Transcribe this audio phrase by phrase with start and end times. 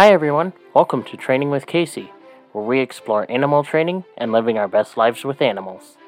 [0.00, 0.54] Hi, everyone.
[0.72, 2.10] Welcome to Training with Casey,
[2.52, 5.98] where we explore animal training and living our best lives with animals.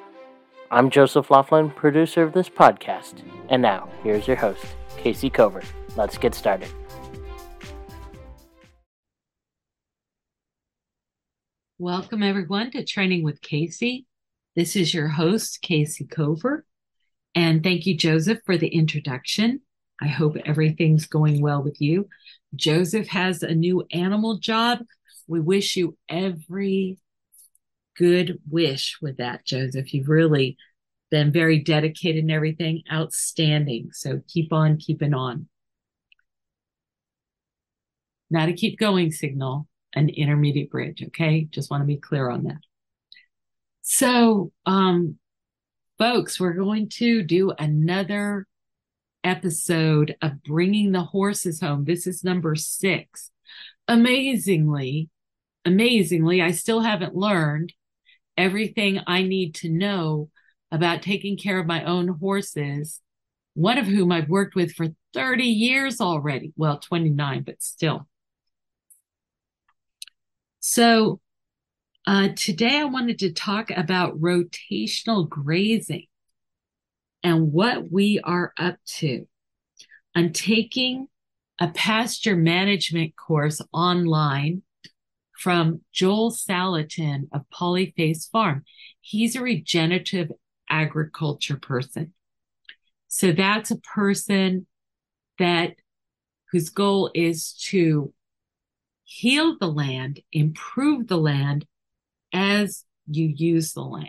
[0.71, 4.65] I'm Joseph Laughlin, producer of this podcast, and now here's your host,
[4.97, 5.61] Casey Cover.
[5.95, 6.71] Let's get started.
[11.79, 14.07] Welcome, everyone, to Training with Casey.
[14.57, 16.65] This is your host, Casey Cover.
[17.35, 19.61] And thank you, Joseph, for the introduction.
[20.01, 22.09] I hope everything's going well with you.
[22.55, 24.81] Joseph has a new animal job.
[25.27, 26.99] We wish you every
[27.97, 29.93] good wish with that, Joseph.
[29.95, 30.57] You've really
[31.11, 32.83] been very dedicated and everything.
[32.93, 33.91] Outstanding.
[33.93, 35.49] So keep on keeping on.
[38.31, 41.03] Now to keep going signal, an intermediate bridge.
[41.09, 41.47] Okay.
[41.51, 42.61] Just want to be clear on that.
[43.83, 45.19] So, um,
[45.99, 48.47] folks, we're going to do another
[49.25, 51.85] episode of bringing the horses home.
[51.85, 53.31] This is number six.
[53.89, 55.11] Amazingly,
[55.65, 57.73] amazingly, I still haven't learned
[58.37, 60.31] everything I need to know
[60.71, 63.01] about taking care of my own horses,
[63.55, 66.53] one of whom I've worked with for 30 years already.
[66.57, 68.09] Well, 29, but still.
[70.61, 71.21] So,
[72.07, 76.07] uh, today I wanted to talk about rotational grazing
[77.23, 79.27] and what we are up to.
[80.15, 81.09] I'm taking
[81.61, 84.63] a pasture management course online
[85.39, 88.65] from Joel Salatin of Polyface Farm.
[89.01, 90.31] He's a regenerative
[90.69, 92.15] agriculture person.
[93.09, 94.67] So that's a person
[95.39, 95.75] that
[96.51, 98.13] whose goal is to
[99.05, 101.67] heal the land, improve the land
[102.33, 104.09] as you use the land.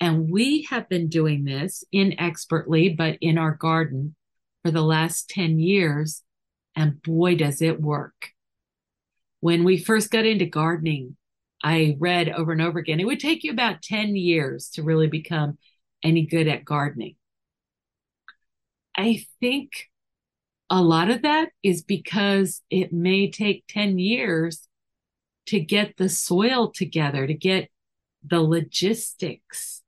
[0.00, 4.14] And we have been doing this inexpertly, but in our garden
[4.62, 6.22] for the last 10 years.
[6.76, 8.30] And boy, does it work.
[9.40, 11.16] When we first got into gardening,
[11.62, 15.08] I read over and over again, it would take you about 10 years to really
[15.08, 15.58] become
[16.02, 17.16] any good at gardening.
[18.96, 19.88] I think
[20.70, 24.68] a lot of that is because it may take 10 years
[25.46, 27.70] to get the soil together, to get
[28.24, 29.82] the logistics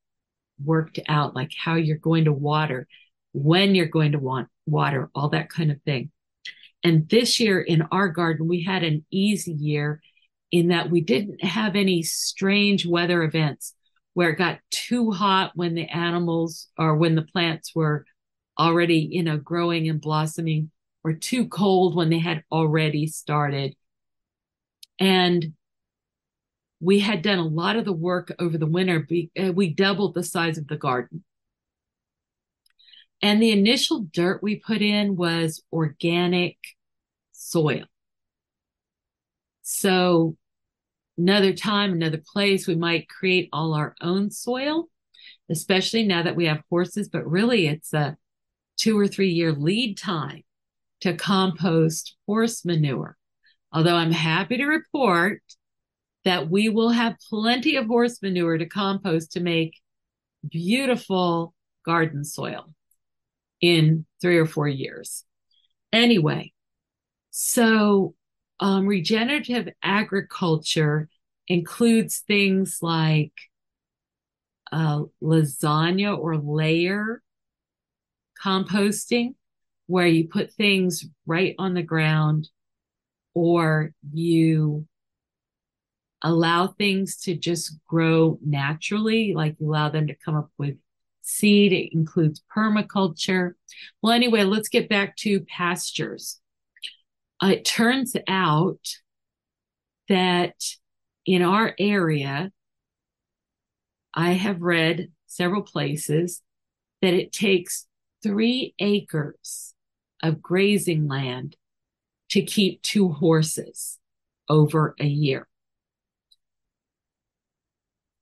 [0.64, 2.86] worked out, like how you're going to water,
[3.32, 6.10] when you're going to want water, all that kind of thing.
[6.82, 10.00] And this year in our garden, we had an easy year
[10.50, 13.74] in that we didn't have any strange weather events
[14.14, 18.04] where it got too hot when the animals or when the plants were
[18.58, 20.70] already, you know, growing and blossoming
[21.04, 23.74] or too cold when they had already started.
[24.98, 25.54] And
[26.80, 29.06] we had done a lot of the work over the winter.
[29.38, 31.22] Uh, we doubled the size of the garden.
[33.22, 36.56] And the initial dirt we put in was organic
[37.32, 37.84] soil.
[39.62, 40.36] So
[41.18, 44.88] another time, another place, we might create all our own soil,
[45.50, 48.16] especially now that we have horses, but really it's a
[48.78, 50.42] two or three year lead time
[51.02, 53.18] to compost horse manure.
[53.70, 55.42] Although I'm happy to report
[56.30, 59.76] that we will have plenty of horse manure to compost to make
[60.48, 61.52] beautiful
[61.84, 62.66] garden soil
[63.60, 65.24] in three or four years.
[65.92, 66.52] Anyway,
[67.32, 68.14] so
[68.60, 71.08] um, regenerative agriculture
[71.48, 73.32] includes things like
[74.70, 77.24] uh, lasagna or layer
[78.40, 79.34] composting,
[79.88, 82.48] where you put things right on the ground
[83.34, 84.86] or you
[86.22, 90.76] allow things to just grow naturally, like you allow them to come up with
[91.22, 91.72] seed.
[91.72, 93.52] It includes permaculture.
[94.02, 96.40] Well, anyway, let's get back to pastures.
[97.42, 98.86] Uh, it turns out
[100.08, 100.54] that
[101.24, 102.50] in our area,
[104.12, 106.42] I have read several places
[107.00, 107.86] that it takes
[108.22, 109.74] three acres
[110.22, 111.56] of grazing land
[112.30, 113.98] to keep two horses
[114.48, 115.46] over a year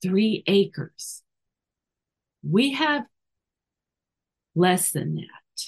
[0.02, 1.22] three acres.
[2.42, 3.04] We have
[4.54, 5.62] less than that,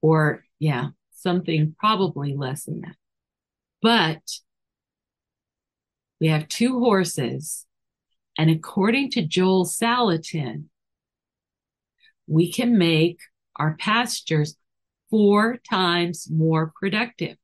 [0.00, 2.96] or yeah, something probably less than that.
[3.82, 4.22] But
[6.20, 7.66] we have two horses,
[8.36, 10.64] and according to Joel Salatin,
[12.26, 13.20] we can make
[13.56, 14.56] our pastures
[15.10, 17.36] four times more productive.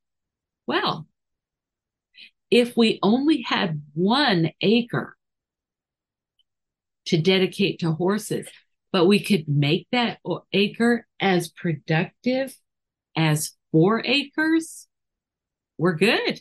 [0.66, 1.06] Well,
[2.50, 5.15] if we only had one acre
[7.06, 8.48] to dedicate to horses,
[8.92, 10.18] but we could make that
[10.52, 12.54] acre as productive
[13.16, 14.88] as four acres.
[15.78, 16.40] we're good.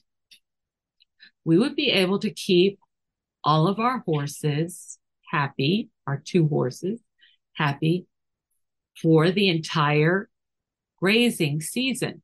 [1.44, 2.79] We would be able to keep
[3.44, 4.97] all of our horses
[5.29, 7.00] happy, our two horses
[7.53, 8.07] happy
[9.01, 10.29] for the entire
[11.00, 12.21] grazing season.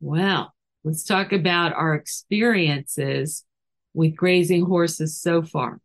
[0.00, 3.44] Well, let's talk about our experiences
[3.94, 5.80] with grazing horses so far.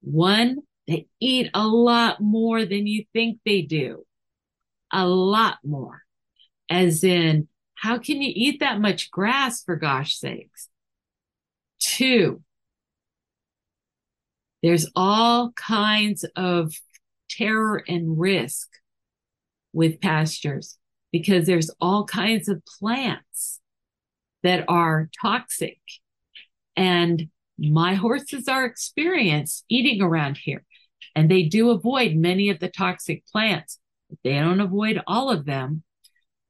[0.00, 4.04] One, they eat a lot more than you think they do.
[4.92, 6.02] A lot more.
[6.70, 10.68] As in, how can you eat that much grass for gosh sakes?
[11.78, 12.42] Two,
[14.62, 16.74] there's all kinds of
[17.30, 18.68] terror and risk
[19.72, 20.78] with pastures
[21.12, 23.60] because there's all kinds of plants
[24.42, 25.78] that are toxic.
[26.78, 27.28] And
[27.58, 30.64] my horses are experienced eating around here
[31.14, 33.80] and they do avoid many of the toxic plants.
[34.08, 35.82] But they don't avoid all of them.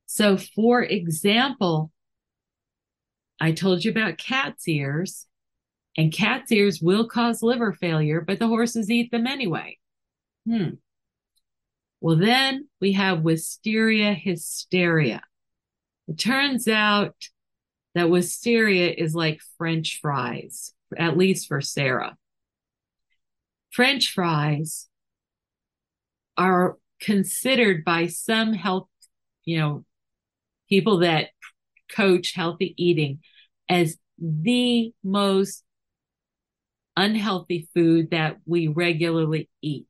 [0.04, 1.90] So, for example,
[3.40, 5.26] I told you about cat's ears,
[5.96, 9.78] and cat's ears will cause liver failure, but the horses eat them anyway.
[10.46, 10.74] Hmm.
[12.02, 15.22] Well, then we have wisteria hysteria.
[16.06, 17.16] It turns out
[17.98, 22.16] that wisteria is like French fries, at least for Sarah.
[23.70, 24.88] French fries
[26.36, 28.88] are considered by some health,
[29.44, 29.84] you know,
[30.68, 31.28] people that
[31.94, 33.20] coach healthy eating
[33.68, 35.62] as the most
[36.96, 39.86] unhealthy food that we regularly eat.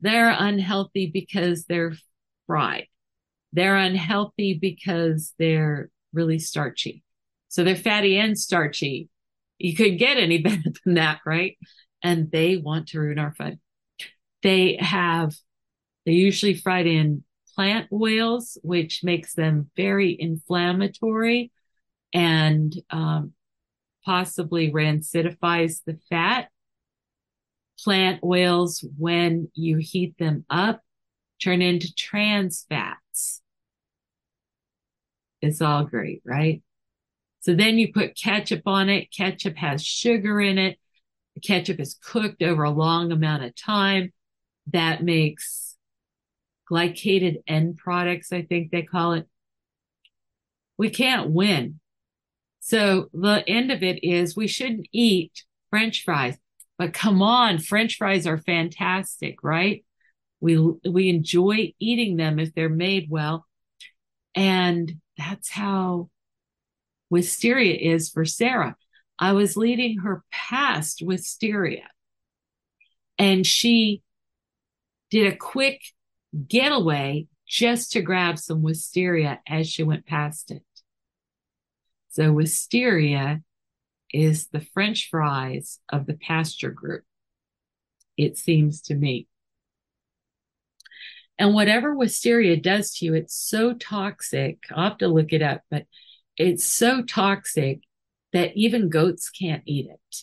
[0.00, 1.94] They're unhealthy because they're
[2.46, 2.88] fried.
[3.52, 7.04] They're unhealthy because they're really starchy.
[7.52, 9.10] So they're fatty and starchy.
[9.58, 11.58] You could get any better than that, right?
[12.02, 13.60] And they want to ruin our fun.
[14.42, 15.34] They have,
[16.06, 21.52] they're usually fried in plant oils, which makes them very inflammatory
[22.14, 23.34] and um,
[24.02, 26.48] possibly rancidifies the fat
[27.78, 30.80] plant oils, when you heat them up,
[31.42, 33.42] turn into trans fats.
[35.42, 36.62] It's all great, right?
[37.42, 39.12] So then you put ketchup on it.
[39.14, 40.78] Ketchup has sugar in it.
[41.34, 44.12] The ketchup is cooked over a long amount of time.
[44.72, 45.76] That makes
[46.70, 49.28] glycated end products, I think they call it.
[50.78, 51.80] We can't win.
[52.60, 56.36] So the end of it is we shouldn't eat French fries.
[56.78, 59.84] But come on, French fries are fantastic, right?
[60.40, 60.58] We
[60.88, 63.46] we enjoy eating them if they're made well.
[64.34, 66.08] And that's how
[67.12, 68.74] wisteria is for Sarah.
[69.18, 71.86] I was leading her past wisteria.
[73.18, 74.02] And she
[75.10, 75.82] did a quick
[76.48, 80.62] getaway just to grab some wisteria as she went past it.
[82.08, 83.42] So wisteria
[84.10, 87.04] is the French fries of the pasture group,
[88.16, 89.28] it seems to me.
[91.38, 94.60] And whatever wisteria does to you, it's so toxic.
[94.70, 95.84] I'll have to look it up, but
[96.36, 97.80] it's so toxic
[98.32, 100.16] that even goats can't eat it.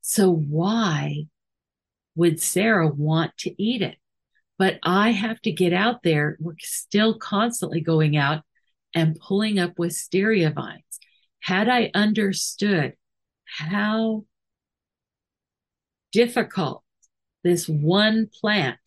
[0.00, 1.26] So why
[2.14, 3.96] would Sarah want to eat it?
[4.58, 6.36] But I have to get out there.
[6.40, 8.42] We're still constantly going out
[8.94, 11.00] and pulling up wisteria vines
[11.40, 12.94] had I understood
[13.46, 14.24] how
[16.12, 16.82] difficult
[17.42, 18.78] this one plant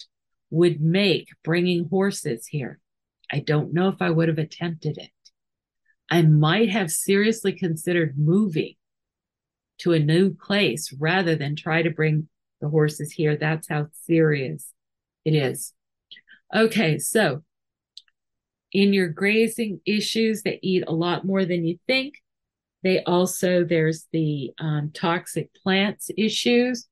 [0.50, 2.80] would make bringing horses here,
[3.32, 5.10] I don't know if I would have attempted it.
[6.14, 8.76] I might have seriously considered moving
[9.80, 12.30] to a new place rather than try to bring
[12.62, 13.36] the horses here.
[13.36, 14.72] That's how serious
[15.26, 15.74] it is.
[16.56, 17.44] Okay, so
[18.72, 22.22] in your grazing issues they eat a lot more than you think,
[22.84, 26.88] they also, there's the um, toxic plants issues.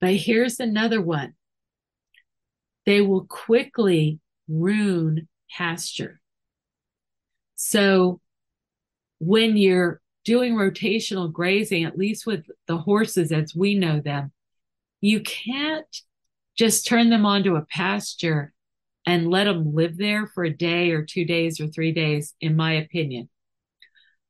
[0.00, 1.34] But here's another one
[2.86, 6.22] they will quickly ruin pasture.
[7.56, 8.22] So
[9.18, 14.32] when you're doing rotational grazing, at least with the horses as we know them,
[15.00, 16.02] you can't
[16.56, 18.52] just turn them onto a pasture
[19.06, 22.56] and let them live there for a day or two days or three days, in
[22.56, 23.28] my opinion.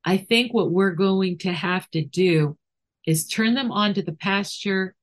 [0.05, 2.59] I think what we're going to have to do
[3.07, 4.95] is turn them onto the pasture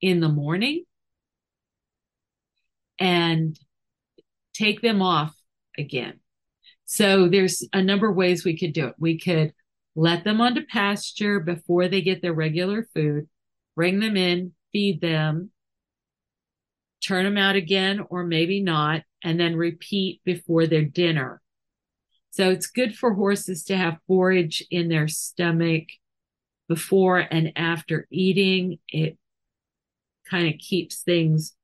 [0.00, 0.84] in the morning
[2.98, 3.58] and
[4.54, 5.34] take them off
[5.76, 6.20] again.
[6.90, 8.94] So there's a number of ways we could do it.
[8.98, 9.52] We could
[9.94, 13.28] let them onto pasture before they get their regular food,
[13.76, 15.50] bring them in, feed them,
[17.06, 21.42] turn them out again, or maybe not, and then repeat before their dinner.
[22.30, 25.84] So it's good for horses to have forage in their stomach
[26.70, 28.78] before and after eating.
[28.88, 29.18] It
[30.30, 31.54] kind of keeps things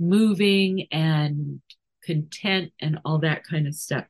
[0.00, 1.60] moving and
[2.02, 4.06] content and all that kind of stuff.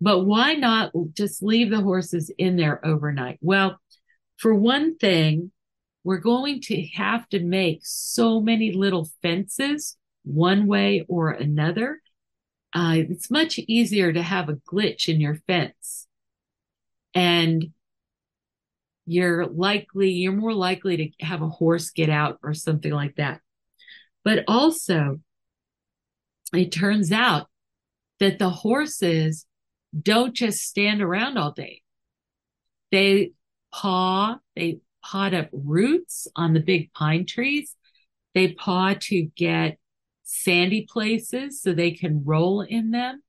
[0.00, 3.38] But why not just leave the horses in there overnight?
[3.40, 3.80] Well,
[4.36, 5.52] for one thing,
[6.04, 12.00] we're going to have to make so many little fences one way or another.
[12.74, 16.06] Uh, it's much easier to have a glitch in your fence.
[17.14, 17.72] And
[19.06, 23.40] you're likely, you're more likely to have a horse get out or something like that.
[24.24, 25.20] But also,
[26.52, 27.46] it turns out
[28.20, 29.45] that the horses
[30.00, 31.82] don't just stand around all day.
[32.90, 33.32] They
[33.72, 37.74] paw, they pawed up roots on the big pine trees.
[38.34, 39.78] They paw to get
[40.24, 43.22] sandy places so they can roll in them.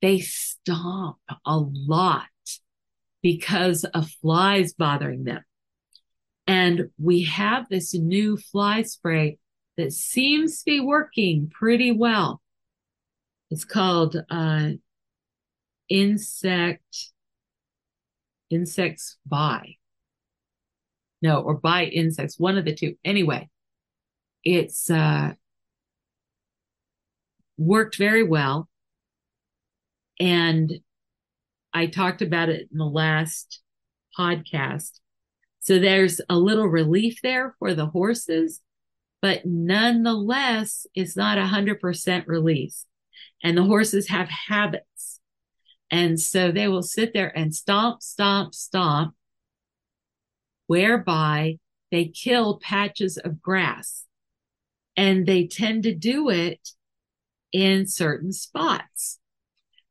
[0.00, 2.26] They stomp a lot
[3.22, 5.42] because of flies bothering them.
[6.46, 9.38] And we have this new fly spray
[9.76, 12.40] that seems to be working pretty well.
[13.50, 14.70] It's called uh,
[15.88, 17.12] insect
[18.50, 19.76] insects by.
[21.20, 22.96] No or by insects one of the two.
[23.04, 23.48] Anyway
[24.44, 25.32] it's uh
[27.56, 28.68] worked very well.
[30.20, 30.72] And
[31.74, 33.60] i talked about it in the last
[34.18, 35.00] podcast.
[35.60, 38.60] So there's a little relief there for the horses
[39.20, 42.86] but nonetheless it's not a hundred percent release.
[43.42, 45.17] And the horses have habits
[45.90, 49.14] and so they will sit there and stomp, stomp, stomp,
[50.66, 51.58] whereby
[51.90, 54.04] they kill patches of grass.
[54.96, 56.70] And they tend to do it
[57.52, 59.18] in certain spots.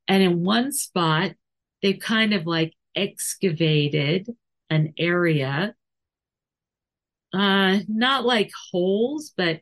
[0.07, 1.31] And in one spot,
[1.81, 4.29] they've kind of like excavated
[4.69, 5.73] an area,
[7.33, 9.61] uh, not like holes, but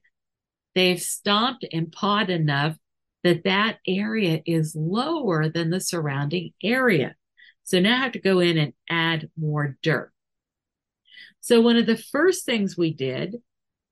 [0.74, 2.75] they've stomped and pawed enough
[3.25, 7.15] that that area is lower than the surrounding area.
[7.63, 10.12] So now I have to go in and add more dirt.
[11.41, 13.38] So one of the first things we did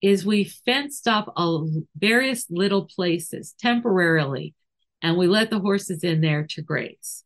[0.03, 4.53] is we fenced off all various little places temporarily
[5.01, 7.23] and we let the horses in there to graze.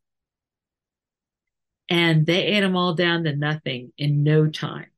[1.89, 4.91] And they ate them all down to nothing in no time.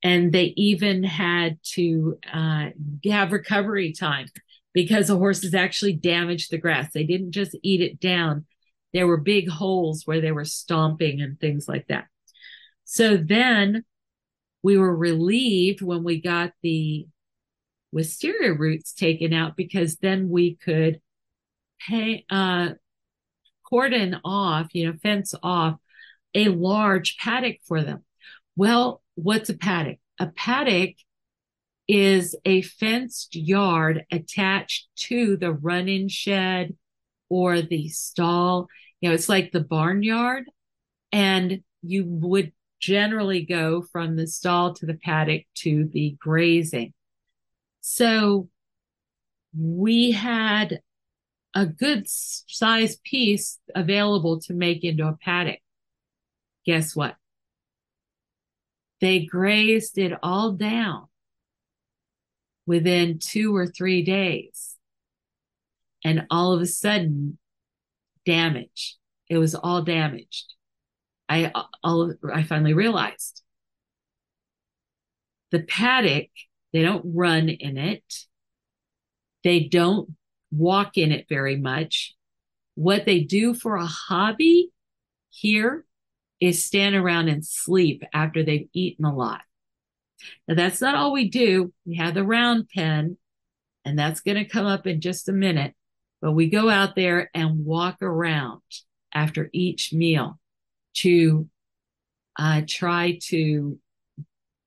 [0.00, 2.66] And they even had to uh,
[3.04, 4.28] have recovery time
[4.76, 6.92] because the horses actually damaged the grass.
[6.92, 8.44] They didn't just eat it down.
[8.92, 12.08] There were big holes where they were stomping and things like that.
[12.84, 13.86] So then
[14.62, 17.06] we were relieved when we got the
[17.90, 21.00] wisteria roots taken out because then we could
[21.88, 22.74] pay, uh,
[23.66, 25.78] cordon off, you know, fence off
[26.34, 28.04] a large paddock for them.
[28.56, 30.00] Well, what's a paddock?
[30.20, 30.96] A paddock
[31.88, 36.74] is a fenced yard attached to the run-in shed
[37.28, 38.68] or the stall.
[39.00, 40.44] You know, it's like the barnyard
[41.12, 46.92] and you would generally go from the stall to the paddock to the grazing.
[47.80, 48.48] So
[49.56, 50.80] we had
[51.54, 55.60] a good size piece available to make into a paddock.
[56.66, 57.16] Guess what?
[59.00, 61.05] They grazed it all down
[62.66, 64.76] within two or three days.
[66.04, 67.38] And all of a sudden,
[68.24, 68.96] damage.
[69.28, 70.54] It was all damaged.
[71.28, 73.42] I, all, I finally realized
[75.50, 76.28] the paddock,
[76.72, 78.04] they don't run in it.
[79.44, 80.10] They don't
[80.50, 82.14] walk in it very much.
[82.74, 84.70] What they do for a hobby
[85.30, 85.84] here
[86.40, 89.40] is stand around and sleep after they've eaten a lot.
[90.48, 91.72] Now that's not all we do.
[91.84, 93.16] We have the round pen
[93.84, 95.74] and that's going to come up in just a minute,
[96.20, 98.62] but we go out there and walk around
[99.14, 100.38] after each meal
[100.94, 101.48] to
[102.38, 103.78] uh, try to,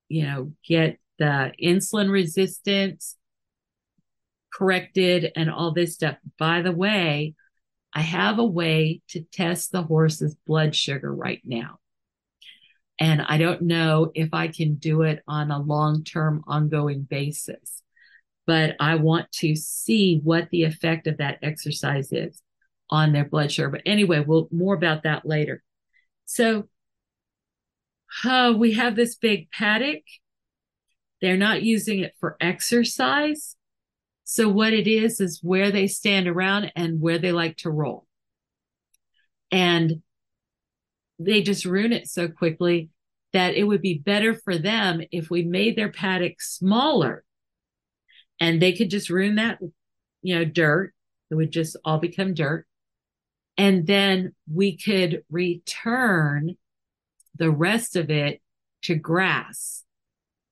[0.08, 3.16] you know, get the insulin resistance
[4.52, 6.16] corrected and all this stuff.
[6.38, 7.34] By the way,
[7.92, 11.79] I have a way to test the horse's blood sugar right now.
[13.00, 17.82] And I don't know if I can do it on a long term, ongoing basis.
[18.46, 22.42] But I want to see what the effect of that exercise is
[22.90, 23.70] on their blood sugar.
[23.70, 25.62] But anyway, we'll more about that later.
[26.26, 26.68] So
[28.24, 30.02] uh, we have this big paddock.
[31.22, 33.56] They're not using it for exercise.
[34.24, 38.06] So what it is, is where they stand around and where they like to roll.
[39.50, 40.02] And
[41.20, 42.88] they just ruin it so quickly
[43.32, 47.24] that it would be better for them if we made their paddock smaller
[48.40, 49.58] and they could just ruin that,
[50.22, 50.94] you know, dirt.
[51.30, 52.66] It would just all become dirt.
[53.56, 56.56] And then we could return
[57.36, 58.40] the rest of it
[58.82, 59.84] to grass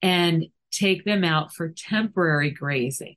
[0.02, 3.16] and take them out for temporary grazing.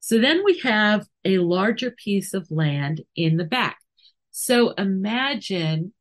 [0.00, 3.78] So then we have a larger piece of land in the back.
[4.36, 5.92] So imagine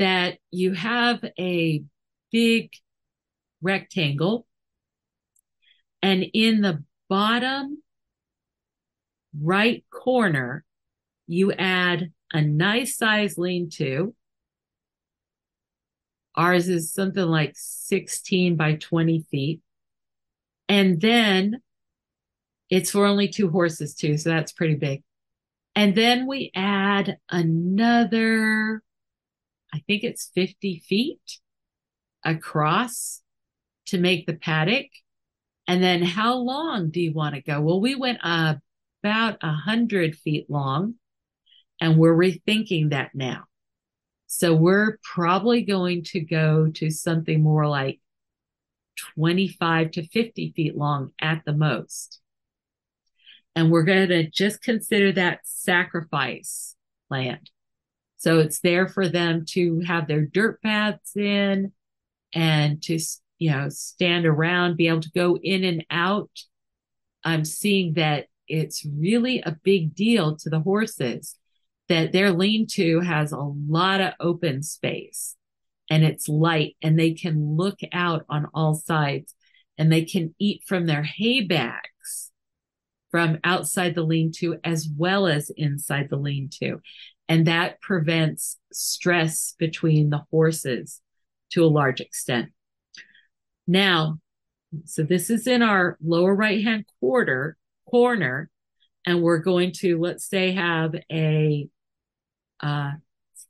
[0.00, 1.84] that you have a
[2.32, 2.72] big
[3.62, 4.48] rectangle
[6.02, 7.84] and in the bottom
[9.40, 10.64] right corner,
[11.28, 14.12] you add a nice size lean to.
[16.34, 19.60] Ours is something like 16 by 20 feet.
[20.68, 21.62] And then
[22.70, 24.16] it's for only two horses too.
[24.16, 25.04] So that's pretty big.
[25.76, 28.82] And then we add another,
[29.74, 31.38] I think it's 50 feet
[32.24, 33.20] across
[33.86, 34.86] to make the paddock.
[35.68, 37.60] And then how long do you want to go?
[37.60, 38.54] Well, we went uh,
[39.02, 40.94] about a hundred feet long
[41.78, 43.44] and we're rethinking that now.
[44.28, 48.00] So we're probably going to go to something more like
[49.14, 52.20] 25 to 50 feet long at the most.
[53.56, 56.76] And we're going to just consider that sacrifice
[57.10, 57.50] land.
[58.18, 61.72] So it's there for them to have their dirt paths in
[62.34, 62.98] and to,
[63.38, 66.30] you know, stand around, be able to go in and out.
[67.24, 71.36] I'm seeing that it's really a big deal to the horses
[71.88, 75.34] that their lean to has a lot of open space
[75.88, 79.34] and it's light and they can look out on all sides
[79.78, 82.32] and they can eat from their hay bags
[83.16, 86.82] from outside the lean to as well as inside the lean to.
[87.30, 91.00] And that prevents stress between the horses
[91.52, 92.50] to a large extent.
[93.66, 94.18] Now,
[94.84, 97.56] so this is in our lower right hand quarter
[97.90, 98.50] corner,
[99.06, 101.66] and we're going to, let's say, have a
[102.60, 102.90] uh,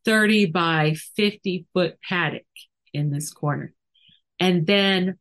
[0.04, 2.46] 30 by 50 foot paddock
[2.94, 3.74] in this corner.
[4.38, 5.18] And then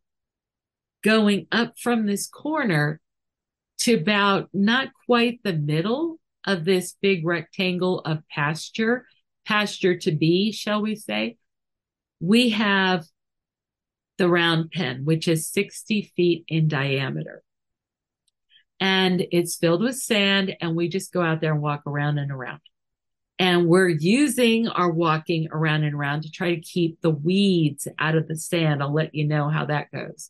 [1.03, 3.01] going up from this corner
[3.79, 9.05] to about not quite the middle of this big rectangle of pasture,
[9.45, 11.37] pasture to be, shall we say,
[12.19, 13.05] we have
[14.17, 17.43] the round pen, which is 60 feet in diameter.
[18.79, 22.31] And it's filled with sand, and we just go out there and walk around and
[22.31, 22.59] around.
[23.37, 28.15] And we're using our walking around and around to try to keep the weeds out
[28.15, 28.81] of the sand.
[28.81, 30.29] I'll let you know how that goes.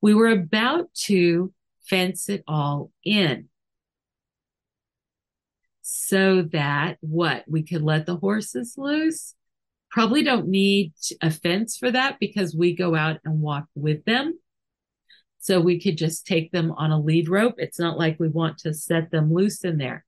[0.00, 1.52] We were about to
[1.88, 3.48] fence it all in
[5.86, 9.34] so that what we could let the horses loose.
[9.90, 14.38] Probably don't need a fence for that because we go out and walk with them.
[15.40, 17.56] So we could just take them on a lead rope.
[17.58, 20.06] It's not like we want to set them loose in there.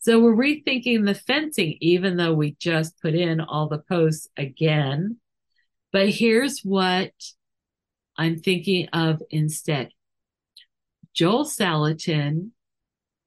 [0.00, 5.18] So we're rethinking the fencing, even though we just put in all the posts again.
[5.92, 7.12] But here's what
[8.18, 9.90] I'm thinking of instead.
[11.14, 12.50] Joel Salatin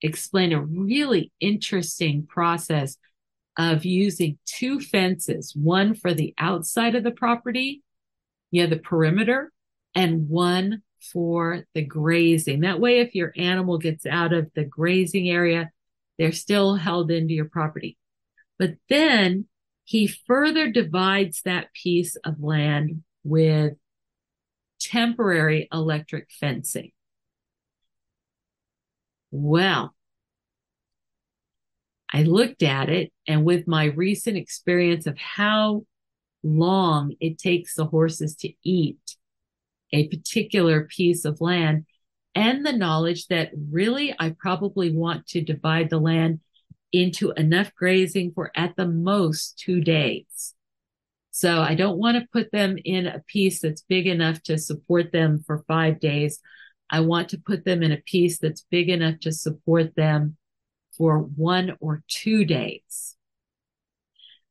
[0.02, 2.97] explained a really interesting process
[3.58, 7.82] of using two fences, one for the outside of the property,
[8.52, 9.52] yeah, the perimeter,
[9.95, 12.62] and one for the grazing.
[12.62, 15.71] That way, if your animal gets out of the grazing area,
[16.17, 17.97] they're still held into your property.
[18.60, 19.47] But then
[19.86, 23.73] he further divides that piece of land with
[24.80, 26.91] temporary electric fencing.
[29.31, 29.93] Well,
[32.11, 35.85] I looked at it and with my recent experience of how
[36.43, 39.17] long it takes the horses to eat
[39.93, 41.85] a particular piece of land,
[42.35, 46.41] and the knowledge that really I probably want to divide the land
[46.91, 50.53] into enough grazing for at the most two days.
[51.31, 55.11] So I don't want to put them in a piece that's big enough to support
[55.11, 56.39] them for five days.
[56.89, 60.38] I want to put them in a piece that's big enough to support them
[60.97, 63.15] for one or two days.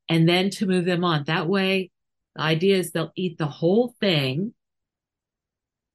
[0.08, 1.24] And then to move them on.
[1.24, 1.90] That way,
[2.36, 4.54] the idea is they'll eat the whole thing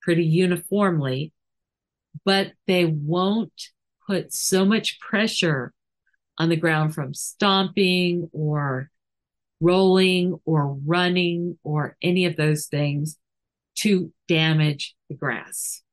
[0.01, 1.31] pretty uniformly
[2.25, 3.69] but they won't
[4.07, 5.73] put so much pressure
[6.37, 8.89] on the ground from stomping or
[9.59, 13.17] rolling or running or any of those things
[13.75, 15.83] to damage the grass.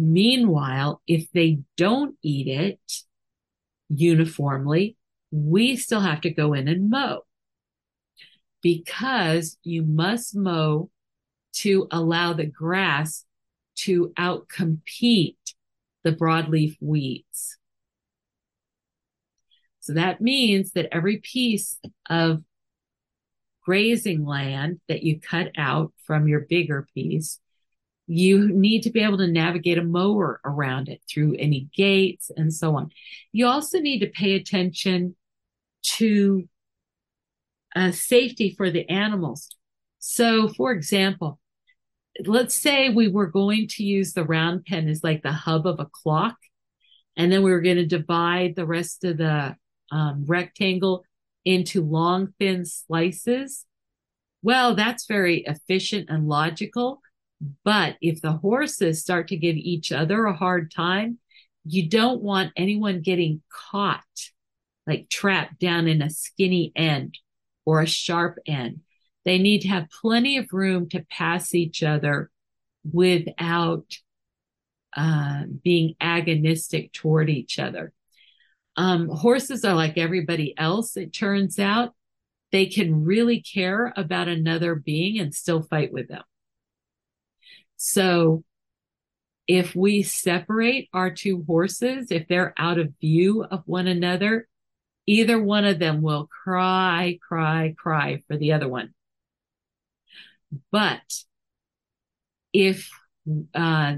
[0.00, 2.80] Meanwhile, if they don't eat it
[3.90, 4.96] uniformly,
[5.30, 7.20] we still have to go in and mow
[8.62, 10.88] because you must mow
[11.52, 13.26] to allow the grass
[13.74, 15.36] to outcompete
[16.02, 17.58] the broadleaf weeds.
[19.80, 22.42] So that means that every piece of
[23.62, 27.38] grazing land that you cut out from your bigger piece,
[28.12, 32.52] you need to be able to navigate a mower around it through any gates and
[32.52, 32.90] so on.
[33.30, 35.14] You also need to pay attention
[35.98, 36.48] to
[37.76, 39.54] uh, safety for the animals.
[40.00, 41.38] So, for example,
[42.26, 45.78] let's say we were going to use the round pen as like the hub of
[45.78, 46.36] a clock,
[47.16, 49.54] and then we were going to divide the rest of the
[49.92, 51.04] um, rectangle
[51.44, 53.66] into long, thin slices.
[54.42, 57.02] Well, that's very efficient and logical.
[57.64, 61.18] But if the horses start to give each other a hard time,
[61.64, 64.02] you don't want anyone getting caught,
[64.86, 67.18] like trapped down in a skinny end
[67.64, 68.80] or a sharp end.
[69.24, 72.30] They need to have plenty of room to pass each other
[72.90, 73.84] without
[74.96, 77.92] uh, being agonistic toward each other.
[78.76, 81.94] Um, horses are like everybody else, it turns out.
[82.52, 86.22] They can really care about another being and still fight with them.
[87.82, 88.44] So
[89.48, 94.46] if we separate our two horses, if they're out of view of one another,
[95.06, 98.92] either one of them will cry, cry, cry for the other one.
[100.70, 101.00] But
[102.52, 102.90] if,
[103.54, 103.94] uh,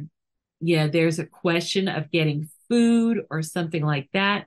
[0.61, 4.47] yeah, there's a question of getting food or something like that,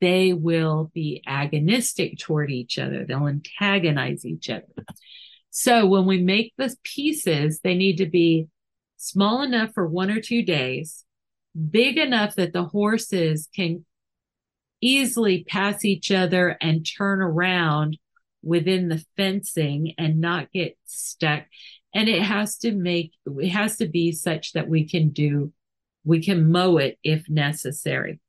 [0.00, 3.04] they will be agonistic toward each other.
[3.04, 4.66] They'll antagonize each other.
[5.50, 8.46] So when we make the pieces, they need to be
[8.96, 11.04] small enough for one or two days,
[11.70, 13.84] big enough that the horses can
[14.80, 17.98] easily pass each other and turn around
[18.42, 21.44] within the fencing and not get stuck.
[21.94, 25.52] And it has to make, it has to be such that we can do,
[26.04, 28.20] we can mow it if necessary.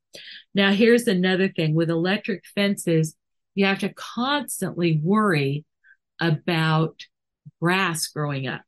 [0.54, 3.16] Now, here's another thing with electric fences,
[3.56, 5.64] you have to constantly worry
[6.22, 7.02] about
[7.60, 8.62] grass growing up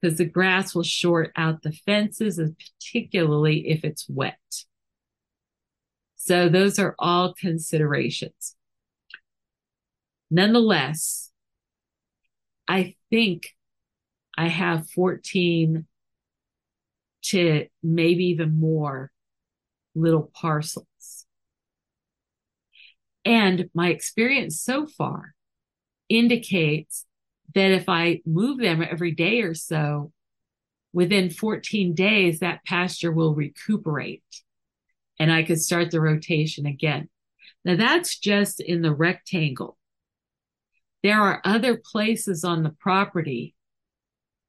[0.00, 4.38] because the grass will short out the fences, particularly if it's wet.
[6.16, 8.56] So those are all considerations.
[10.30, 11.30] Nonetheless,
[12.68, 13.54] I think
[14.36, 15.86] I have 14
[17.26, 19.10] to maybe even more
[19.94, 21.26] little parcels.
[23.24, 25.35] And my experience so far
[26.08, 27.04] indicates
[27.54, 30.12] that if I move them every day or so,
[30.92, 34.22] within 14 days, that pasture will recuperate
[35.18, 37.08] and I could start the rotation again.
[37.64, 39.76] Now that's just in the rectangle.
[41.02, 43.54] There are other places on the property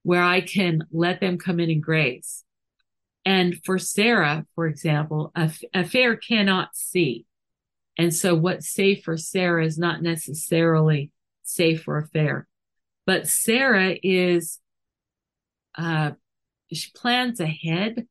[0.03, 2.43] where I can let them come in and graze.
[3.25, 7.25] And for Sarah, for example, a, a fair cannot see.
[7.97, 11.11] And so what's safe for Sarah is not necessarily
[11.47, 12.47] safe or fair.
[13.05, 14.59] But Sarah is,
[15.77, 16.11] uh,
[16.71, 18.07] she plans ahead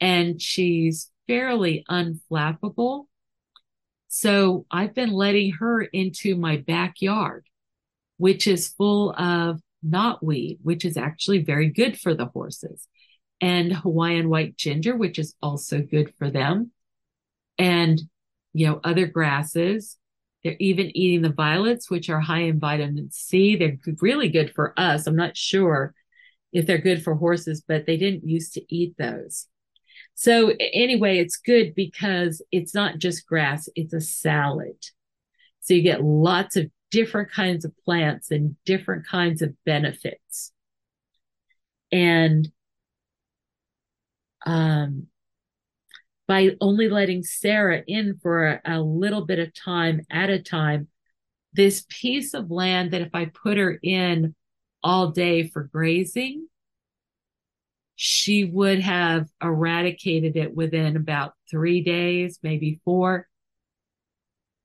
[0.00, 3.04] and she's fairly unflappable.
[4.08, 7.46] So I've been letting her into my backyard,
[8.16, 12.88] which is full of knotweed, which is actually very good for the horses
[13.40, 16.70] and Hawaiian white ginger, which is also good for them.
[17.58, 18.00] And,
[18.52, 19.98] you know, other grasses.
[20.42, 23.56] They're even eating the violets, which are high in vitamin C.
[23.56, 25.06] They're really good for us.
[25.06, 25.94] I'm not sure
[26.52, 29.46] if they're good for horses, but they didn't used to eat those.
[30.14, 34.76] So anyway, it's good because it's not just grass, it's a salad.
[35.60, 40.52] So you get lots of different kinds of plants and different kinds of benefits.
[41.90, 42.48] And
[44.44, 45.06] um,
[46.28, 50.88] by only letting Sarah in for a, a little bit of time at a time,
[51.52, 54.34] this piece of land that if I put her in
[54.82, 56.48] all day for grazing,
[57.96, 63.28] she would have eradicated it within about three days, maybe four.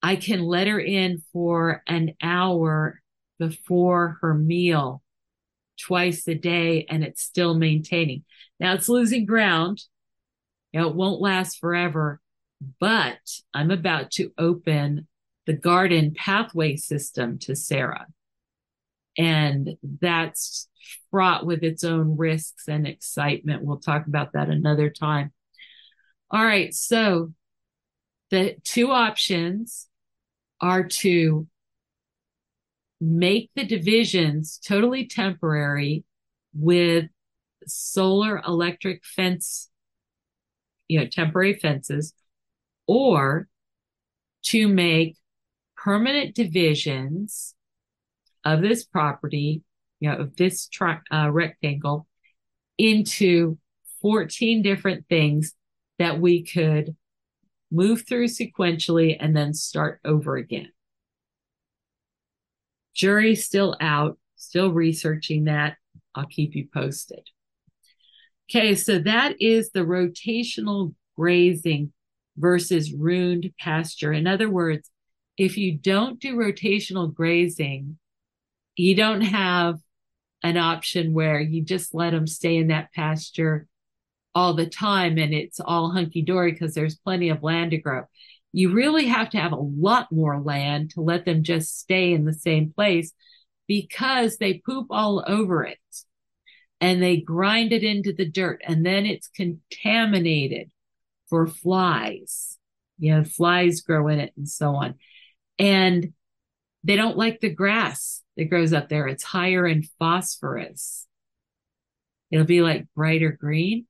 [0.01, 3.01] I can let her in for an hour
[3.39, 5.03] before her meal
[5.79, 8.23] twice a day and it's still maintaining.
[8.59, 9.83] Now it's losing ground.
[10.71, 12.21] You know, it won't last forever,
[12.79, 13.17] but
[13.53, 15.07] I'm about to open
[15.45, 18.07] the garden pathway system to Sarah.
[19.17, 20.67] And that's
[21.09, 23.63] fraught with its own risks and excitement.
[23.63, 25.31] We'll talk about that another time.
[26.29, 26.73] All right.
[26.73, 27.33] So
[28.29, 29.87] the two options
[30.59, 31.47] are to
[32.99, 36.03] make the divisions totally temporary
[36.53, 37.05] with
[37.67, 39.69] solar electric fence,
[40.87, 42.13] you know, temporary fences,
[42.87, 43.47] or
[44.43, 45.17] to make
[45.75, 47.53] permanent divisions
[48.45, 49.61] of this property,
[49.99, 52.07] you know, of this tri- uh, rectangle
[52.77, 53.57] into
[54.01, 55.53] 14 different things
[55.99, 56.95] that we could
[57.71, 60.71] move through sequentially and then start over again.
[62.93, 65.77] Jury's still out, still researching that.
[66.15, 67.27] I'll keep you posted.
[68.49, 71.91] Okay, so that is the rotational grazing
[72.37, 74.13] versus ruined pasture.
[74.13, 74.89] In other words,
[75.37, 77.97] if you don't do rotational grazing,
[78.75, 79.79] you don't have
[80.43, 83.67] an option where you just let them stay in that pasture
[84.33, 88.03] all the time and it's all hunky dory because there's plenty of land to grow.
[88.53, 92.23] You really have to have a lot more land to let them just stay in
[92.23, 93.11] the same place
[93.67, 95.79] because they poop all over it
[96.79, 100.69] and they grind it into the dirt and then it's contaminated
[101.29, 102.57] for flies.
[102.99, 104.95] You know, flies grow in it and so on.
[105.59, 106.13] And
[106.83, 109.07] they don't like the grass that grows up there.
[109.07, 111.05] It's higher in phosphorus.
[112.31, 113.87] It'll be like brighter green.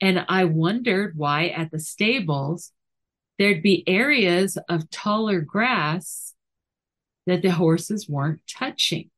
[0.00, 2.72] And I wondered why at the stables
[3.38, 6.34] there'd be areas of taller grass
[7.26, 9.11] that the horses weren't touching.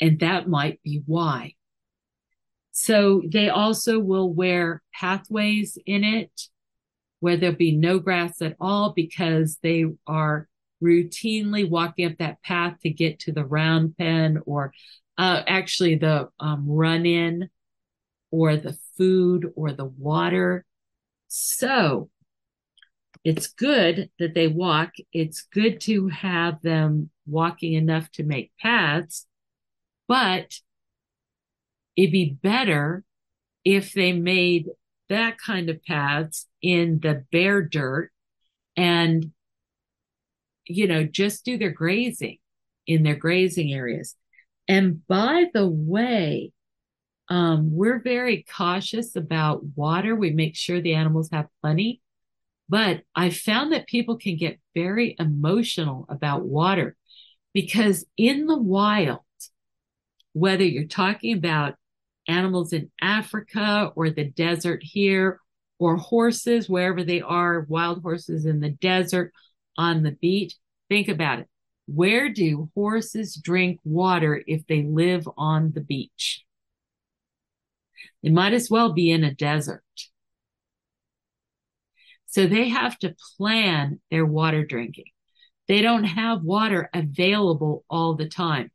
[0.00, 1.54] And that might be why.
[2.72, 6.30] So they also will wear pathways in it
[7.20, 10.48] where there'll be no grass at all because they are
[10.82, 14.72] routinely walking up that path to get to the round pen or
[15.16, 17.48] uh, actually the um, run in
[18.30, 20.64] or the food or the water.
[21.26, 22.10] So
[23.24, 24.92] it's good that they walk.
[25.12, 29.26] It's good to have them walking enough to make paths,
[30.08, 30.54] but
[31.96, 33.04] it'd be better
[33.64, 34.66] if they made
[35.08, 38.10] that kind of paths in the bare dirt
[38.76, 39.32] and
[40.64, 42.38] you know just do their grazing
[42.86, 44.16] in their grazing areas.
[44.66, 46.52] And by the way
[47.30, 50.16] um, we're very cautious about water.
[50.16, 52.00] We make sure the animals have plenty.
[52.70, 56.96] But i found that people can get very emotional about water
[57.54, 59.20] because in the wild
[60.38, 61.74] whether you're talking about
[62.26, 65.40] animals in Africa or the desert here,
[65.78, 69.32] or horses, wherever they are, wild horses in the desert,
[69.76, 70.54] on the beach.
[70.88, 71.48] Think about it.
[71.86, 76.44] Where do horses drink water if they live on the beach?
[78.22, 79.84] They might as well be in a desert.
[82.26, 85.06] So they have to plan their water drinking.
[85.68, 88.70] They don't have water available all the time.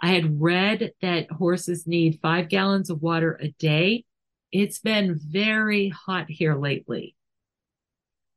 [0.00, 4.04] I had read that horses need five gallons of water a day.
[4.52, 7.16] It's been very hot here lately.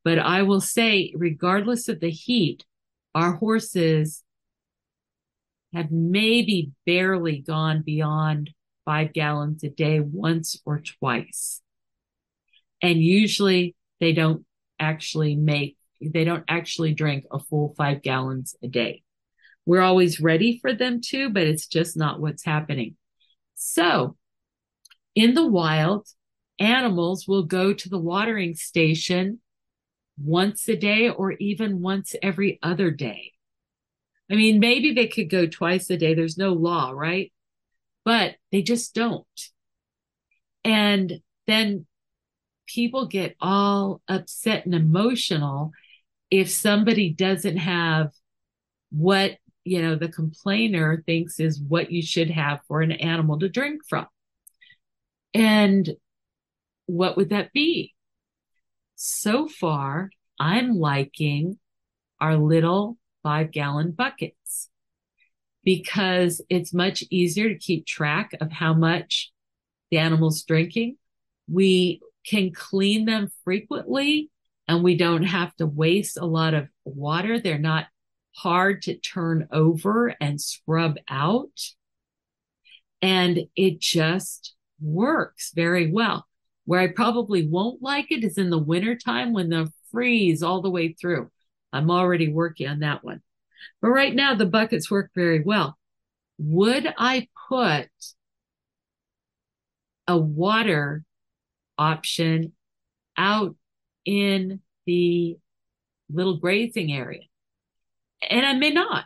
[0.04, 2.66] But I will say, regardless of the heat,
[3.14, 4.24] our horses
[5.74, 8.52] have maybe barely gone beyond
[8.86, 11.62] five gallons a day once or twice.
[12.82, 14.46] And usually they don't
[14.80, 19.04] actually make, they don't actually drink a full five gallons a day.
[19.70, 22.96] We're always ready for them to, but it's just not what's happening.
[23.54, 24.18] So
[25.14, 26.08] in the wild,
[26.58, 29.42] animals will go to the watering station
[30.18, 33.34] once a day or even once every other day.
[34.32, 36.16] I mean, maybe they could go twice a day.
[36.16, 37.32] There's no law, right?
[38.04, 39.28] But they just don't.
[40.64, 41.86] And then
[42.66, 45.74] people get all upset and emotional
[46.32, 48.10] if somebody doesn't have
[48.90, 49.38] what
[49.70, 53.82] you know, the complainer thinks is what you should have for an animal to drink
[53.88, 54.08] from.
[55.36, 55.88] And
[56.88, 57.94] what would that be?
[58.96, 61.60] So far, I'm liking
[62.20, 64.70] our little five gallon buckets
[65.64, 69.32] because it's much easier to keep track of how much
[69.92, 70.98] the animal's drinking.
[71.48, 74.32] We can clean them frequently
[74.68, 77.40] and we don't have to waste a lot of water.
[77.40, 77.86] They're not
[78.42, 81.60] hard to turn over and scrub out.
[83.02, 86.26] And it just works very well.
[86.66, 90.70] Where I probably won't like it is in the wintertime when the freeze all the
[90.70, 91.32] way through.
[91.74, 93.22] I'm already working on that one.
[93.82, 95.78] But right now, the buckets work very well.
[96.38, 97.90] Would I put
[100.08, 101.04] a water
[101.78, 102.54] option
[103.18, 103.56] out
[104.06, 105.38] in the
[106.10, 107.22] little grazing area?
[108.28, 109.06] And I may not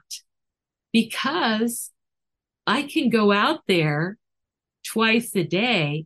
[0.92, 1.92] because
[2.66, 4.18] I can go out there
[4.86, 6.06] twice a day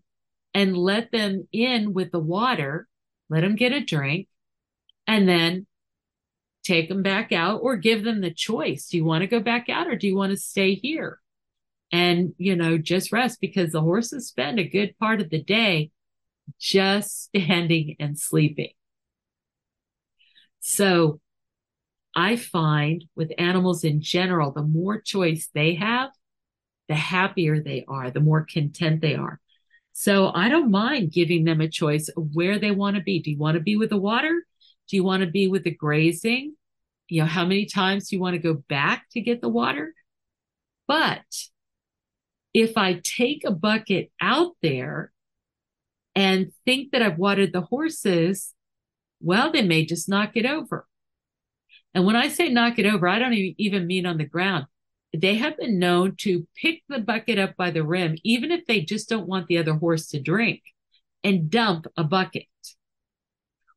[0.54, 2.88] and let them in with the water,
[3.30, 4.28] let them get a drink,
[5.06, 5.68] and then
[6.64, 8.90] take them back out or give them the choice.
[8.90, 11.20] Do you want to go back out or do you want to stay here?
[11.92, 15.92] And, you know, just rest because the horses spend a good part of the day
[16.60, 18.72] just standing and sleeping.
[20.60, 21.22] So
[22.18, 26.10] I find with animals in general, the more choice they have,
[26.90, 29.40] the happier they are, the more content they are.
[29.94, 33.22] So I don't mind giving them a choice of where they want to be.
[33.22, 34.44] Do you want to be with the water?
[34.90, 36.56] Do you want to be with the grazing?
[37.08, 39.94] You know, how many times do you want to go back to get the water?
[40.88, 41.24] But
[42.52, 45.12] if I take a bucket out there
[46.16, 48.56] and think that I've watered the horses,
[49.22, 50.88] well, they may just knock it over.
[51.98, 54.68] And when I say knock it over, I don't even mean on the ground.
[55.18, 58.82] They have been known to pick the bucket up by the rim, even if they
[58.82, 60.62] just don't want the other horse to drink,
[61.24, 62.46] and dump a bucket.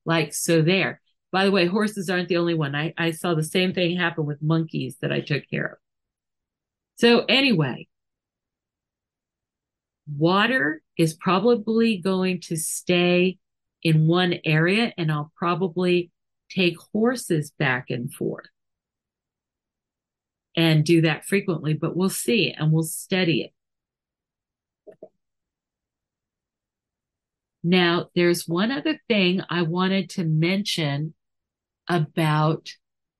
[0.04, 1.00] Like so, there.
[1.32, 2.74] By the way, horses aren't the only one.
[2.74, 5.78] I, I saw the same thing happen with monkeys that I took care of.
[6.96, 7.88] So, anyway,
[10.06, 13.38] water is probably going to stay
[13.82, 16.10] in one area, and I'll probably
[16.50, 18.46] take horses back and forth
[20.56, 23.52] and do that frequently, but we'll see and we'll study it.
[27.62, 31.14] Now, there's one other thing I wanted to mention
[31.88, 32.70] about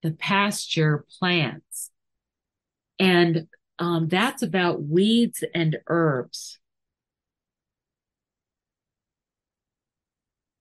[0.03, 1.91] the pasture plants,
[2.99, 3.47] and
[3.79, 6.59] um, that's about weeds and herbs.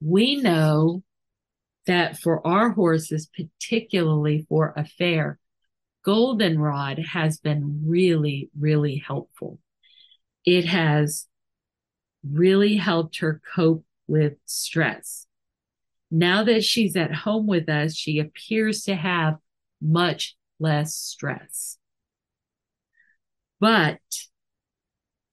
[0.01, 1.03] We know
[1.89, 5.39] that for our horses, particularly for a fair,
[6.05, 9.57] goldenrod has been really, really helpful.
[10.45, 11.25] It has
[12.23, 15.25] really helped her cope with stress.
[16.11, 19.37] Now that she's at home with us, she appears to have
[19.81, 21.79] much less stress.
[23.59, 23.99] But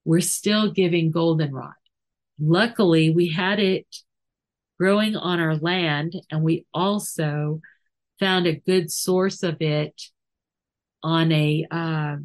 [0.06, 1.74] we're still giving goldenrod.
[2.40, 3.86] Luckily, we had it
[4.78, 6.14] growing on our land.
[6.30, 7.60] And we also
[8.18, 10.00] found a good source of it
[11.02, 12.16] on a uh,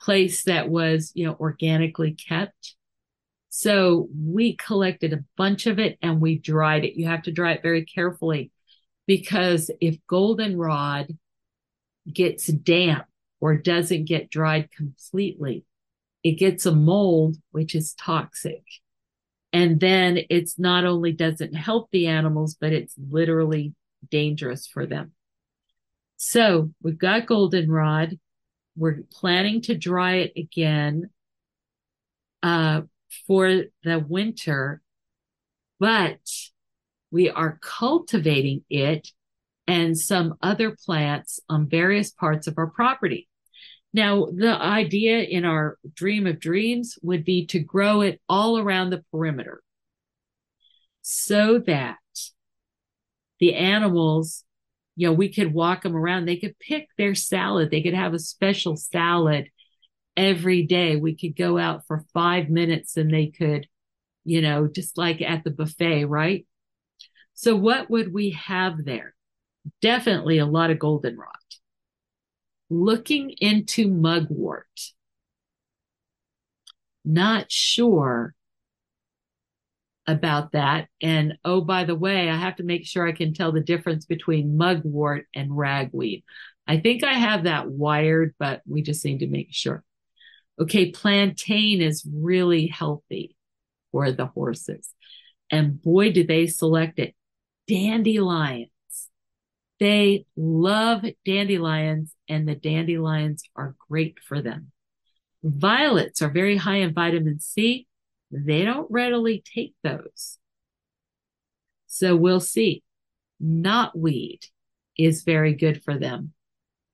[0.00, 2.74] place that was, you know, organically kept.
[3.50, 6.98] So we collected a bunch of it and we dried it.
[6.98, 8.50] You have to dry it very carefully
[9.06, 11.16] because if goldenrod
[12.10, 13.04] gets damp
[13.40, 15.64] or doesn't get dried completely,
[16.24, 18.64] it gets a mold, which is toxic.
[19.52, 23.74] And then it's not only doesn't help the animals, but it's literally
[24.10, 25.12] dangerous for them.
[26.16, 28.18] So we've got goldenrod.
[28.76, 31.10] We're planning to dry it again
[32.42, 32.82] uh,
[33.26, 34.80] for the winter,
[35.78, 36.20] but
[37.10, 39.08] we are cultivating it
[39.66, 43.28] and some other plants on various parts of our property.
[43.92, 48.90] Now, the idea in our dream of dreams would be to grow it all around
[48.90, 49.62] the perimeter
[51.02, 51.98] so that
[53.38, 54.44] the animals,
[54.96, 56.24] you know, we could walk them around.
[56.24, 57.70] They could pick their salad.
[57.70, 59.48] They could have a special salad
[60.16, 60.96] every day.
[60.96, 63.66] We could go out for five minutes and they could,
[64.24, 66.46] you know, just like at the buffet, right?
[67.34, 69.14] So what would we have there?
[69.80, 71.28] Definitely a lot of goldenrod
[72.72, 74.66] looking into mugwort.
[77.04, 78.34] Not sure
[80.06, 80.88] about that.
[81.00, 84.04] And oh, by the way, I have to make sure I can tell the difference
[84.04, 86.24] between mugwort and ragweed.
[86.66, 89.84] I think I have that wired, but we just need to make sure.
[90.60, 93.36] Okay, plantain is really healthy
[93.90, 94.92] for the horses.
[95.50, 97.14] And boy, do they select it.
[97.68, 98.68] Dandelion
[99.82, 104.70] they love dandelions and the dandelions are great for them.
[105.42, 107.88] Violets are very high in vitamin C.
[108.30, 110.38] They don't readily take those.
[111.88, 112.84] So we'll see.
[113.42, 114.44] Knotweed
[114.96, 116.32] is very good for them.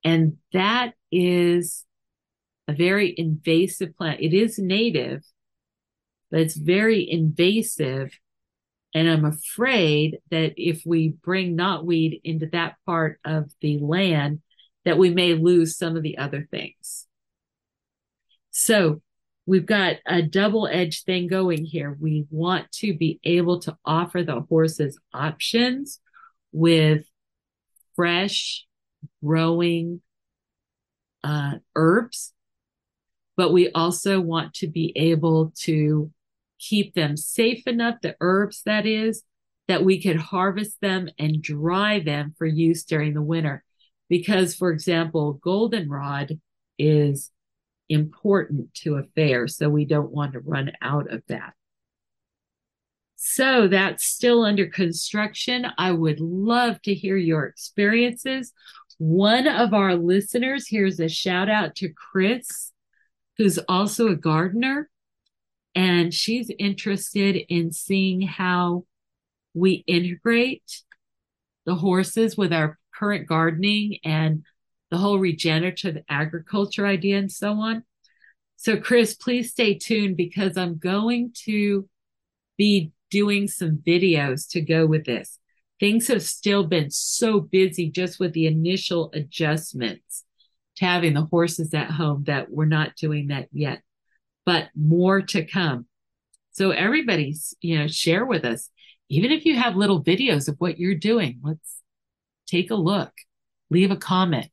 [0.03, 1.85] And that is
[2.69, 4.23] a very invasive plant.
[4.23, 5.25] It is native,
[6.31, 8.19] but it's very invasive
[8.95, 14.41] and I'm afraid that if we bring knotweed into that part of the land,
[14.85, 17.07] that we may lose some of the other things.
[18.51, 19.03] So
[19.47, 21.97] we've got a double edged thing going here.
[22.01, 26.01] We want to be able to offer the horses options
[26.53, 27.05] with
[27.95, 28.65] fresh
[29.23, 30.01] growing
[31.23, 32.33] uh, herbs,
[33.37, 36.11] but we also want to be able to
[36.59, 39.23] keep them safe enough, the herbs that is,
[39.69, 43.63] that we could harvest them and dry them for use during the winter.
[44.09, 46.41] Because, for example, goldenrod
[46.79, 47.31] is
[47.89, 51.55] important to a fair, so we don't want to run out of that.
[53.17, 55.67] So that's still under construction.
[55.77, 58.53] I would love to hear your experiences.
[58.99, 62.73] One of our listeners, here's a shout out to Chris,
[63.37, 64.89] who's also a gardener,
[65.79, 68.85] and she's interested in seeing how
[69.55, 70.83] we integrate
[71.67, 74.43] the horses with our current gardening and
[74.91, 77.85] the whole regenerative agriculture idea and so on.
[78.57, 81.89] So, Chris, please stay tuned because I'm going to
[82.57, 85.39] be doing some videos to go with this.
[85.79, 90.25] Things have still been so busy just with the initial adjustments
[90.79, 93.83] to having the horses at home that we're not doing that yet,
[94.49, 95.85] but more to come.
[96.53, 98.71] So, everybody's, you know, share with us
[99.09, 101.83] even if you have little videos of what you're doing, let's
[102.47, 103.13] take a look,
[103.71, 104.49] leave a comment.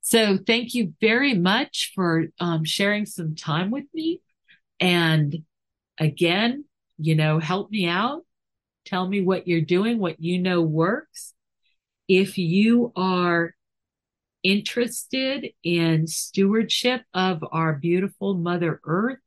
[0.00, 4.20] So thank you very much for um, sharing some time with me.
[4.80, 5.44] And
[5.98, 6.64] again,
[6.98, 8.22] you know, help me out.
[8.84, 11.32] Tell me what you're doing, what you know works.
[12.06, 13.54] If you are
[14.44, 19.18] interested in stewardship of our beautiful Mother Earth,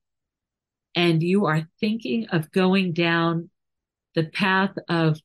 [0.96, 3.50] and you are thinking of going down
[4.16, 5.20] the path of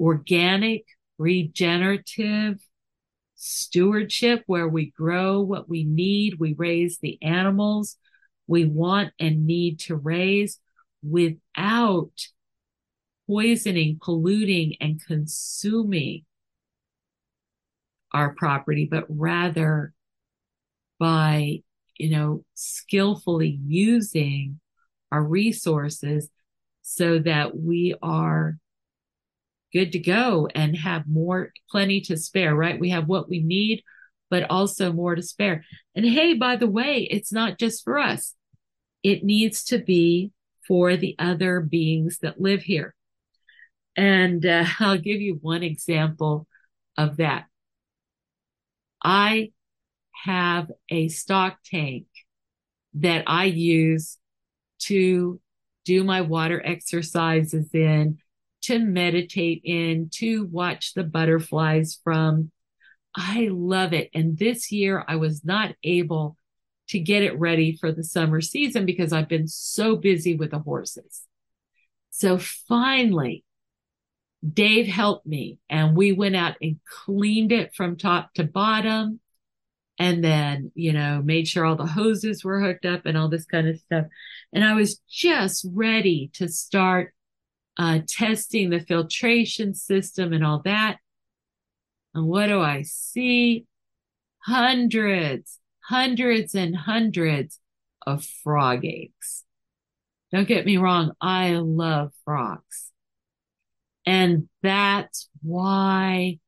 [0.00, 0.84] organic,
[1.18, 2.60] regenerative
[3.34, 7.98] stewardship, where we grow what we need, we raise the animals
[8.46, 10.60] we want and need to raise
[11.02, 12.12] without
[13.26, 16.24] poisoning, polluting, and consuming
[18.14, 19.92] our property, but rather
[20.98, 21.62] by,
[21.98, 24.60] you know, skillfully using
[25.12, 26.30] our resources
[26.82, 28.56] so that we are
[29.72, 32.78] good to go and have more, plenty to spare, right?
[32.78, 33.82] We have what we need,
[34.30, 35.64] but also more to spare.
[35.94, 38.34] And hey, by the way, it's not just for us.
[39.02, 40.30] It needs to be
[40.66, 42.94] for the other beings that live here.
[43.96, 46.46] And uh, I'll give you one example
[46.96, 47.46] of that.
[49.04, 49.52] I
[50.24, 52.06] have a stock tank
[52.94, 54.16] that I use
[54.80, 55.40] to
[55.84, 58.18] do my water exercises in,
[58.62, 62.50] to meditate in, to watch the butterflies from.
[63.14, 64.10] I love it.
[64.14, 66.36] And this year I was not able
[66.88, 70.58] to get it ready for the summer season because I've been so busy with the
[70.58, 71.22] horses.
[72.10, 73.43] So finally,
[74.52, 79.20] Dave helped me and we went out and cleaned it from top to bottom
[79.98, 83.44] and then, you know, made sure all the hoses were hooked up and all this
[83.44, 84.06] kind of stuff.
[84.52, 87.14] And I was just ready to start
[87.78, 90.98] uh, testing the filtration system and all that.
[92.14, 93.66] And what do I see?
[94.40, 97.60] Hundreds, hundreds and hundreds
[98.06, 99.44] of frog eggs.
[100.32, 101.12] Don't get me wrong.
[101.20, 102.90] I love frogs.
[104.06, 106.38] And that's why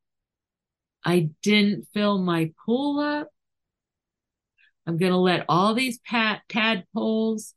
[1.03, 3.29] I didn't fill my pool up.
[4.85, 7.53] I'm going to let all these pat- tadpoles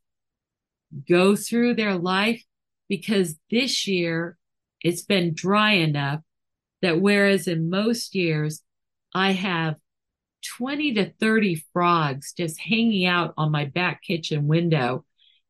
[1.08, 2.42] go through their life
[2.88, 4.36] because this year
[4.82, 6.20] it's been dry enough
[6.82, 8.62] that whereas in most years
[9.14, 9.76] I have
[10.56, 15.04] 20 to 30 frogs just hanging out on my back kitchen window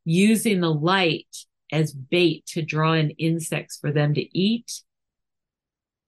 [0.04, 4.82] using the light as bait to draw in insects for them to eat.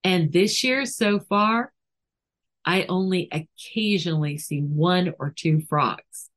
[0.04, 1.72] And this year so far,
[2.64, 6.30] I only occasionally see one or two frogs.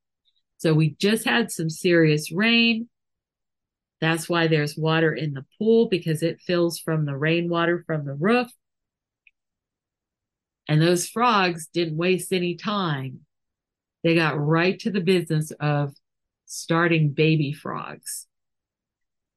[0.57, 2.89] So we just had some serious rain.
[4.01, 8.13] That's why there's water in the pool because it fills from the rainwater from the
[8.13, 8.47] roof.
[10.67, 13.21] And those frogs didn't waste any time.
[14.03, 15.93] They got right to the business of
[16.45, 18.27] starting baby frogs.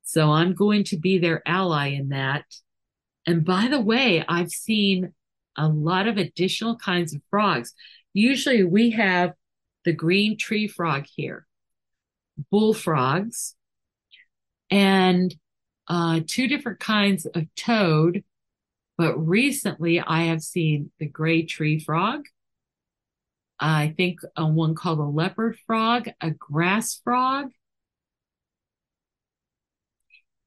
[0.08, 2.46] So I'm going to be their ally in that.
[3.26, 5.12] And by the way, I've seen
[5.54, 7.74] a lot of additional kinds of frogs.
[8.14, 9.34] Usually we have
[9.84, 11.46] the green tree frog here,
[12.50, 13.54] bullfrogs,
[14.70, 15.34] and
[15.88, 18.24] uh, two different kinds of toad,
[18.98, 22.26] But recently, I have seen the gray tree frog.
[23.60, 27.50] I think a one called a leopard frog, a grass frog.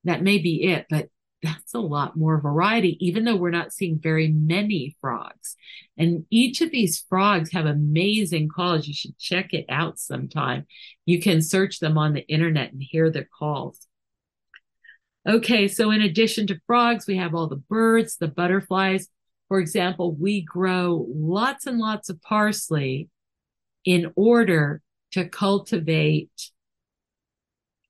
[0.04, 1.10] That may be it, but
[1.44, 5.56] that's a lot more variety, even though we're not seeing very many frogs.
[5.98, 8.88] And each of these frogs have amazing calls.
[8.88, 10.68] You should check it out sometime.
[11.06, 13.88] You can search them on the internet and hear their calls.
[15.28, 19.08] Okay, so in addition to frogs, we have all the birds, the butterflies.
[19.48, 23.10] For example, we grow lots and lots of parsley
[23.84, 24.82] in order
[25.12, 26.32] to cultivate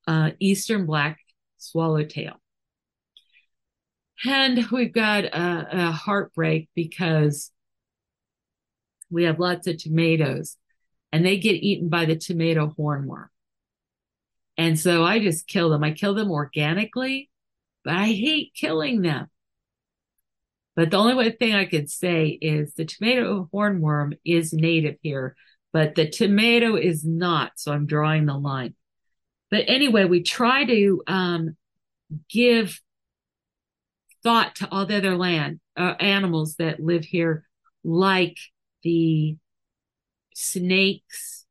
[0.07, 1.19] uh, eastern black
[1.61, 2.33] swallowtail.
[4.25, 7.51] And we've got a, a heartbreak because
[9.09, 10.57] we have lots of tomatoes
[11.11, 13.27] and they get eaten by the tomato hornworm.
[14.57, 15.83] And so I just kill them.
[15.83, 17.29] I kill them organically,
[17.83, 19.27] but I hate killing them.
[20.75, 25.35] But the only thing I could say is the tomato hornworm is native here,
[25.73, 27.53] but the tomato is not.
[27.55, 28.75] So I'm drawing the line.
[29.51, 31.57] But anyway, we try to um,
[32.29, 32.81] give
[34.23, 37.45] thought to all the other land uh, animals that live here,
[37.83, 38.37] like
[38.83, 39.35] the
[40.33, 41.45] snakes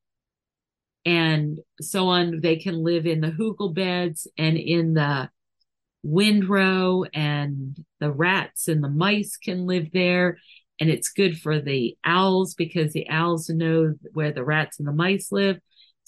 [1.05, 2.41] and so on.
[2.41, 5.31] They can live in the hugel beds and in the
[6.03, 10.39] windrow, and the rats and the mice can live there.
[10.81, 14.93] And it's good for the owls because the owls know where the rats and the
[14.93, 15.59] mice live.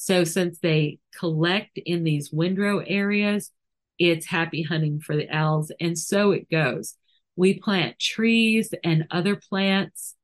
[0.03, 3.53] So since they collect in these windrow areas,
[4.00, 5.70] it's happy hunting for the owls.
[5.78, 6.96] And so it goes.
[7.36, 10.16] We plant trees and other plants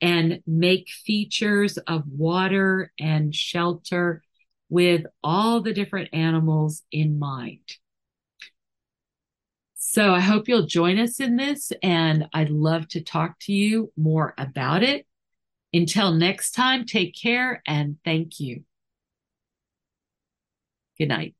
[0.00, 4.22] and make features of water and shelter
[4.70, 7.76] with all the different animals in mind.
[9.74, 13.92] So I hope you'll join us in this, and I'd love to talk to you
[13.98, 15.06] more about it.
[15.74, 18.64] Until next time, take care and thank you.
[20.96, 21.34] Good night.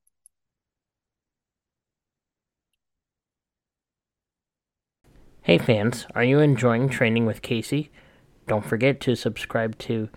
[5.43, 7.89] Hey fans, are you enjoying training with Kayce?
[8.47, 10.09] Don't forget to subscribe to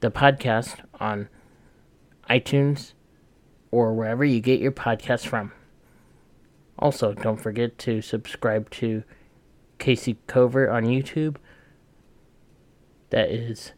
[0.00, 1.28] the podcast on
[2.28, 2.94] iTunes
[3.70, 5.52] or wherever you get your podcasts from.
[6.80, 9.04] Also, don't forget to subscribe to
[9.78, 11.36] Kayce Cover on YouTube.
[13.10, 13.72] That is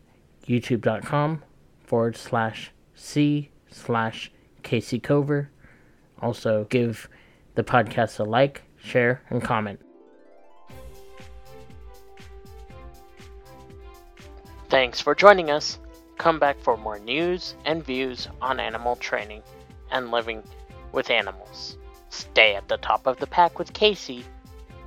[0.46, 1.42] youtube.com
[1.84, 4.30] forward slash C slash
[4.62, 5.50] Kayce Cover.
[6.20, 7.08] Also, give
[7.54, 9.80] the podcast a like, share, and comment.
[14.68, 15.78] Thanks for joining us.
[16.16, 19.42] Come back for more news and views on animal training
[19.90, 20.42] and living
[20.92, 21.76] with animals.
[22.10, 24.22] Stay at the top of the pack with Kayce.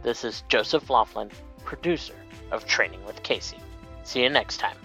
[0.03, 1.31] This is Joseph Laughlin,
[1.65, 2.15] producer
[2.51, 3.55] of Training with Kayce.
[4.03, 4.77] See you next time.